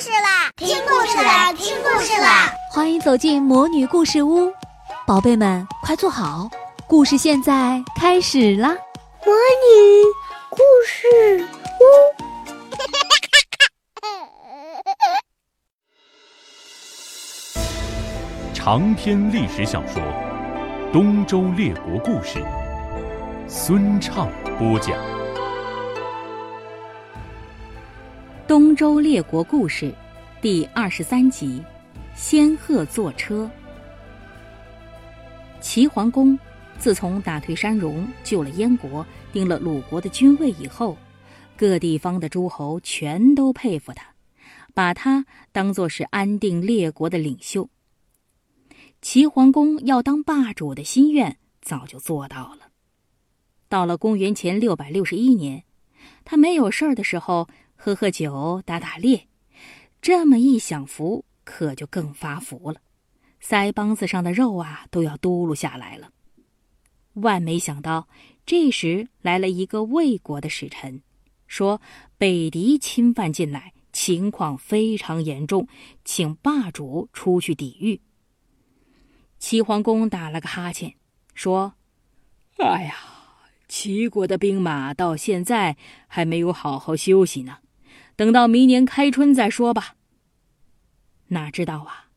[0.00, 0.50] 事啦！
[0.56, 1.52] 听故事啦！
[1.52, 2.52] 听故事啦！
[2.72, 4.52] 欢迎走进魔女故事屋，
[5.06, 6.48] 宝贝们快坐好，
[6.88, 8.70] 故事现在开始啦！
[9.24, 10.02] 魔女
[10.50, 11.46] 故事
[11.80, 11.84] 屋，
[18.52, 20.02] 长篇历史小说
[20.92, 22.40] 《东周列国故事》，
[23.48, 24.96] 孙畅播讲。
[28.54, 29.86] 《东周列国故事》
[30.40, 31.60] 第二十三集：
[32.14, 33.50] 仙鹤坐车。
[35.60, 36.38] 齐桓公
[36.78, 40.96] 自从打退山戎、救了燕国、定了鲁国的君位以后，
[41.56, 44.14] 各地方的诸侯全都佩服他，
[44.72, 47.68] 把他当作是安定列国的领袖。
[49.02, 52.68] 齐桓公要当霸主的心愿早就做到了。
[53.68, 55.64] 到了公元前六百六十一年，
[56.24, 57.48] 他没有事儿的时候。
[57.84, 59.28] 喝喝酒，打打猎，
[60.00, 62.80] 这么一享福，可就更发福了，
[63.42, 66.10] 腮帮子上的肉啊都要嘟噜下来了。
[67.12, 68.08] 万没想到，
[68.46, 71.02] 这时来了一个魏国的使臣，
[71.46, 71.82] 说
[72.16, 75.68] 北狄侵犯进来，情况非常严重，
[76.06, 78.00] 请霸主出去抵御。
[79.38, 80.94] 齐桓公打了个哈欠，
[81.34, 81.74] 说
[82.56, 82.96] ：“哎呀，
[83.68, 87.58] 齐国的兵马到现在还没有好好休息呢。”
[88.16, 89.96] 等到明年开春再说吧。
[91.28, 92.10] 哪知道啊，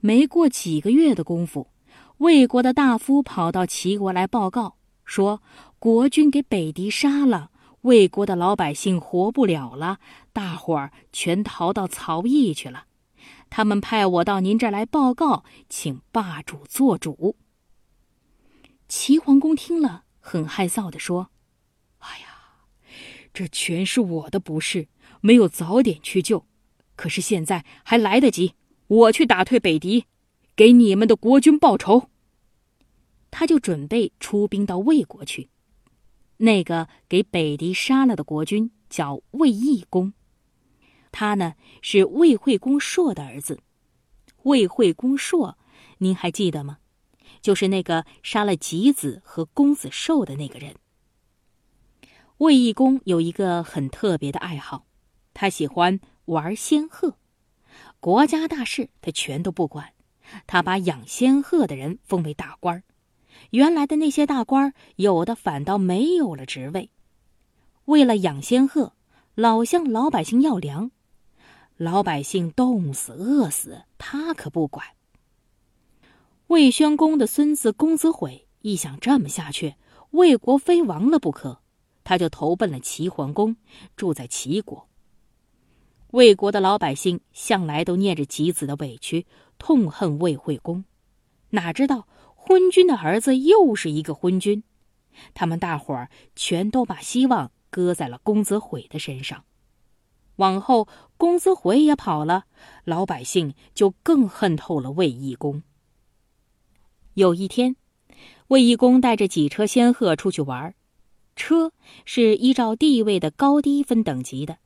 [0.00, 1.70] 没过几个月的功夫，
[2.18, 5.42] 魏国的大夫跑到齐国来报告，说
[5.78, 7.50] 国君给北狄杀了，
[7.82, 9.98] 魏国的老百姓活不了了，
[10.32, 12.84] 大伙儿全逃到曹邑去了。
[13.48, 17.36] 他们派我到您这儿来报告，请霸主做主。
[18.86, 21.30] 齐桓公听了，很害臊的说
[21.98, 22.26] ：“哎呀，
[23.32, 24.86] 这全是我的不是。”
[25.20, 26.46] 没有早点去救，
[26.96, 28.54] 可是现在还来得及。
[28.86, 30.06] 我去打退北狄，
[30.56, 32.10] 给你们的国君报仇。
[33.30, 35.48] 他就准备出兵到魏国去。
[36.38, 40.12] 那个给北狄杀了的国君叫魏懿公，
[41.12, 43.60] 他呢是魏惠公硕的儿子。
[44.44, 45.56] 魏惠公硕，
[45.98, 46.78] 您还记得吗？
[47.40, 50.74] 就是那个杀了吉子和公子寿的那个人。
[52.38, 54.86] 魏义公有一个很特别的爱好。
[55.40, 57.14] 他喜欢玩仙鹤，
[57.98, 59.94] 国家大事他全都不管。
[60.46, 62.82] 他把养仙鹤的人封为大官
[63.48, 66.90] 原来的那些大官有的反倒没有了职位。
[67.86, 68.92] 为了养仙鹤，
[69.34, 70.90] 老向老百姓要粮，
[71.78, 74.86] 老百姓冻死饿死，他可不管。
[76.48, 79.76] 魏宣公的孙子公子毁一想这么下去，
[80.10, 81.62] 魏国非亡了不可，
[82.04, 83.56] 他就投奔了齐桓公，
[83.96, 84.89] 住在齐国。
[86.12, 89.26] 魏国的老百姓向来都念着吉子的委屈，
[89.58, 90.84] 痛恨魏惠公。
[91.50, 94.64] 哪知道昏君的儿子又是一个昏君，
[95.34, 99.44] 他们大伙儿全都把希望搁在了公子毁的身上。
[100.36, 102.44] 往后公子毁也跑了，
[102.84, 105.62] 老百姓就更恨透了魏懿公。
[107.14, 107.76] 有一天，
[108.48, 110.74] 魏懿公带着几车仙鹤出去玩，
[111.36, 111.72] 车
[112.04, 114.58] 是依照地位的高低分等级的。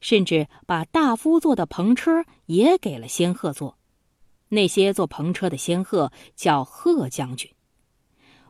[0.00, 3.76] 甚至把大夫坐的篷车也给了仙鹤坐，
[4.48, 7.50] 那些坐篷车的仙鹤叫鹤将军。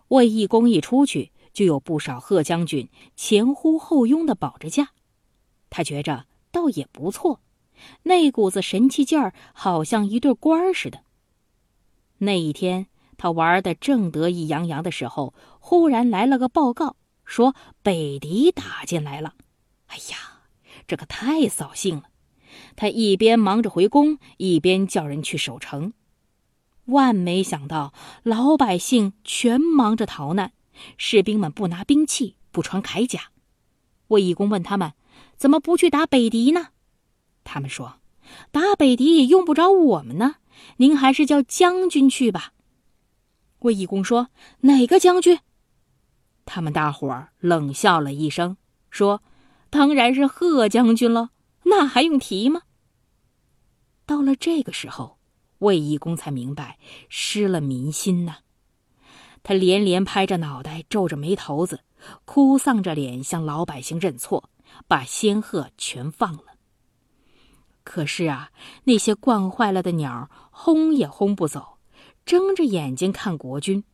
[0.09, 4.91] 魏懿公一出去，就有不少鹤将军前呼后拥的保着驾，
[5.71, 7.41] 他觉着倒也不错，
[8.05, 11.00] 那股子神气劲儿好像一对官儿似的。
[12.19, 19.34] 那一天，他玩的正得意洋洋的时候，忽然来了个报告，说北狄打进来了。
[19.88, 20.38] 哎呀！
[20.88, 22.04] 这可太扫兴了，
[22.75, 25.93] 他一边忙着回宫，一边叫人去守城。
[26.87, 30.53] 万没想到，老百姓全忙着逃难，
[30.97, 33.31] 士兵们不拿兵器，不穿铠甲。
[34.06, 34.94] 魏义公问他们
[35.37, 36.69] ：“怎么不去打北狄呢？”
[37.44, 38.00] 他们说
[38.50, 40.37] ：“打北狄也用不着我们呢，
[40.79, 42.55] 您还是叫将军去吧。”
[43.61, 44.31] 魏义公说
[44.62, 45.38] ：“哪个将军？”
[46.46, 48.56] 他们大伙儿冷笑了一声，
[48.88, 49.23] 说。
[49.70, 51.31] 当然是贺将军了，
[51.65, 52.62] 那还用提吗？
[54.06, 55.19] 到了这个时候，
[55.59, 56.79] 魏义公才明白
[57.09, 58.38] 失了民心呐。
[59.43, 61.81] 他连连拍着脑袋，皱着眉头子，
[62.25, 64.50] 哭丧着脸向老百姓认错，
[64.87, 66.44] 把仙鹤全放了。
[67.85, 68.50] 可是啊，
[68.85, 71.79] 那些惯坏了的鸟轰也轰不走，
[72.26, 73.85] 睁着眼睛看国君，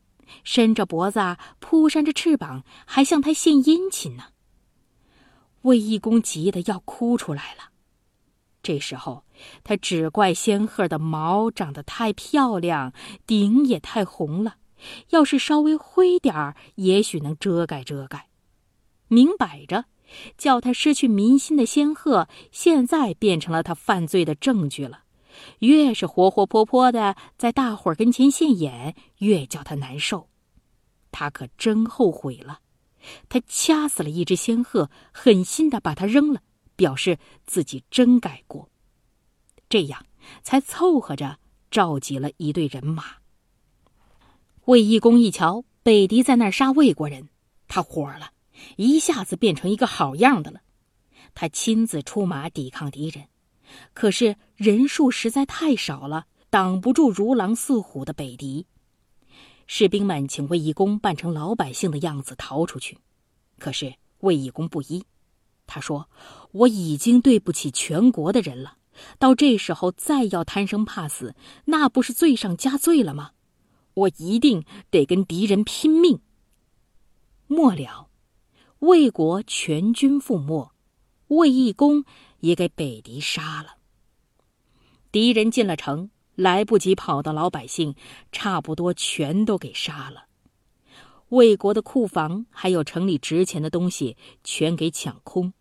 [0.42, 4.33] 伸着脖子，扑扇着翅膀，还向他献殷勤呢。
[5.64, 7.70] 魏义公急得要哭出来了，
[8.62, 9.24] 这时候，
[9.62, 12.92] 他只怪仙鹤的毛长得太漂亮，
[13.26, 14.56] 顶也太红了。
[15.10, 18.28] 要是稍微灰点儿，也许能遮盖遮盖。
[19.08, 19.86] 明摆着，
[20.36, 25.04] 叫他失去民心的仙鹤，现在变成了他犯罪的证据了。
[25.60, 30.28] 越是活活泼泼的在大伙儿跟前现眼，越叫他难受。
[31.10, 32.60] 他可真后悔了。
[33.28, 36.42] 他掐死了一只仙鹤，狠心的把它扔了，
[36.76, 38.68] 表示自己真改过。
[39.68, 40.06] 这样
[40.42, 41.38] 才凑合着
[41.70, 43.04] 召集了一队人马。
[44.66, 47.28] 卫懿公一瞧北狄在那儿杀魏国人，
[47.68, 48.30] 他火了，
[48.76, 50.60] 一下子变成一个好样的了。
[51.34, 53.26] 他亲自出马抵抗敌人，
[53.92, 58.66] 可是人数实在太少了，挡不住如狼似虎的北狄。
[59.66, 62.98] 士兵们请卫懿公扮成老百姓的样子逃出去，
[63.58, 65.04] 可是卫懿公不依。
[65.66, 66.10] 他说
[66.52, 68.76] ：“我已经对不起全国的人了，
[69.18, 71.34] 到这时候再要贪生怕死，
[71.64, 73.32] 那不是罪上加罪了吗？
[73.94, 76.20] 我一定得跟敌人拼命。”
[77.48, 78.08] 末了，
[78.80, 80.72] 魏国全军覆没，
[81.28, 82.04] 卫懿公
[82.40, 83.76] 也给北狄杀了。
[85.10, 86.10] 敌人进了城。
[86.34, 87.94] 来不及跑的老百姓，
[88.32, 90.24] 差不多全都给杀了。
[91.30, 95.52] 魏国的库房还有城里值钱的东西，全给抢空。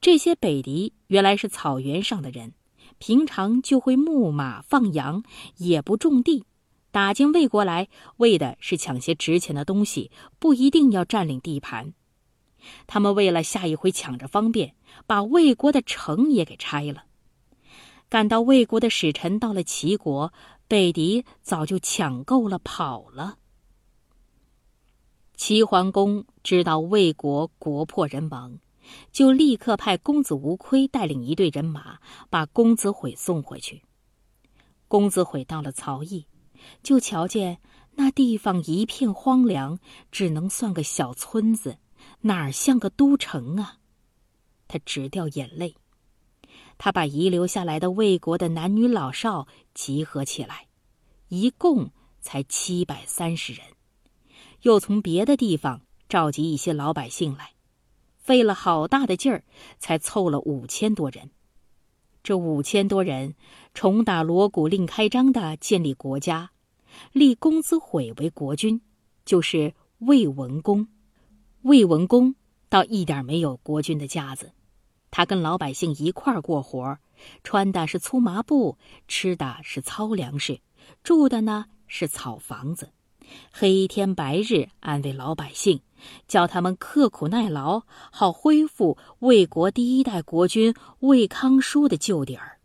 [0.00, 2.54] 这些北狄原来是草原上的人，
[2.98, 5.22] 平常就会牧马放羊，
[5.56, 6.44] 也不种地，
[6.90, 11.92] 打进魏国来，为的是抢些值钱的东西，不一定要占领地盘。
[12.86, 14.74] 他们为了下一回抢着方便，
[15.06, 17.04] 把魏国的城也给拆了。
[18.12, 20.34] 赶到魏国的使臣到了齐国，
[20.68, 23.38] 北狄早就抢够了跑了。
[25.34, 28.58] 齐桓公知道魏国国破人亡，
[29.12, 33.82] 就立刻派公子无亏带领一队人马把公子毁送回去。
[34.88, 36.26] 公子毁到了曹邑，
[36.82, 37.62] 就瞧见
[37.92, 39.78] 那地方一片荒凉，
[40.10, 41.78] 只能算个小村子，
[42.20, 43.78] 哪像个都城啊！
[44.68, 45.74] 他直掉眼泪。
[46.84, 50.66] 他把遗留下来的魏国的男女老少集合起来，
[51.28, 53.64] 一共才七百三十人，
[54.62, 57.52] 又从别的地方召集一些老百姓来，
[58.18, 59.44] 费了好大的劲儿，
[59.78, 61.30] 才凑了五千多人。
[62.24, 63.36] 这五千多人
[63.72, 66.50] 重打锣鼓另开张的建立国家，
[67.12, 68.80] 立公子毁为国君，
[69.24, 70.88] 就是魏文公。
[71.60, 72.34] 魏文公
[72.68, 74.50] 倒一点没有国君的架子。
[75.12, 76.98] 他跟老百姓一块儿过活，
[77.44, 80.58] 穿的是粗麻布，吃的是糙粮食，
[81.04, 82.90] 住的呢是草房子，
[83.52, 85.80] 黑天白日安慰老百姓，
[86.26, 92.58] 叫他们刻苦耐劳，好恢复魏国第一代国君魏康叔的旧底儿。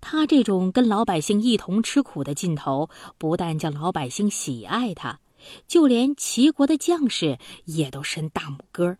[0.00, 5.20] 他这种跟老百姓一同吃苦的劲头，不但叫老百姓喜爱他，
[5.68, 8.98] 就连齐国的将士也都伸大拇哥儿。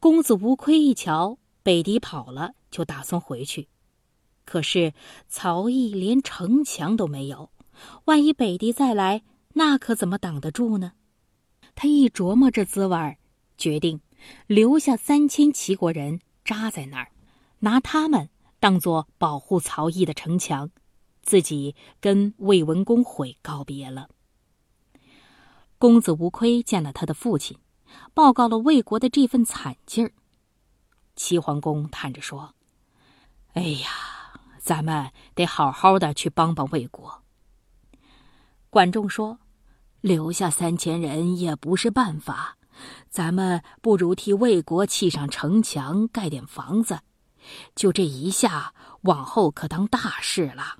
[0.00, 3.68] 公子无亏一瞧北狄跑了，就打算回去。
[4.46, 4.94] 可是
[5.28, 7.50] 曹毅连城墙都没有，
[8.06, 10.92] 万一北狄再来，那可怎么挡得住呢？
[11.74, 13.18] 他一琢磨这滋味儿，
[13.58, 14.00] 决定
[14.46, 17.12] 留下三千齐国人扎在那儿，
[17.58, 20.70] 拿他们当做保护曹毅的城墙，
[21.22, 24.08] 自己跟魏文公会告别了。
[25.76, 27.58] 公子无亏见了他的父亲。
[28.14, 30.12] 报告了魏国的这份惨劲儿，
[31.16, 32.54] 齐桓公叹着说
[33.54, 33.88] ：“哎呀，
[34.58, 37.22] 咱们得好好的去帮帮魏国。”
[38.70, 39.38] 管仲说
[40.00, 42.56] ：“留下三千人也不是办法，
[43.08, 47.00] 咱们不如替魏国砌上城墙，盖点房子。
[47.74, 50.78] 就这一下，往后可当大事了。”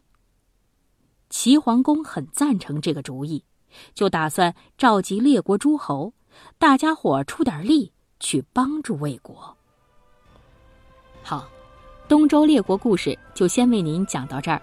[1.30, 3.44] 齐桓公很赞成这个主意，
[3.94, 6.12] 就打算召集列国诸侯。
[6.58, 9.56] 大家伙出点力去帮助魏国。
[11.22, 11.48] 好，
[12.08, 14.60] 东周列国故事就先为您讲到这儿。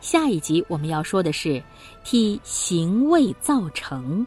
[0.00, 1.62] 下一集我们要说的是
[2.04, 4.26] 替行魏造成。